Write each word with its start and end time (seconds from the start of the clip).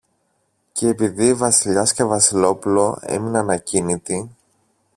Κι 0.71 0.85
επειδή 0.87 1.33
Βασιλιάς 1.33 1.93
και 1.93 2.03
Βασιλόπουλο 2.03 2.99
έμεναν 3.01 3.49
ακίνητοι 3.49 4.35